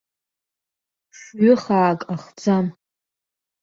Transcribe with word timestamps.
Фҩы-хаак 1.19 2.01
ахӡам. 2.13 2.65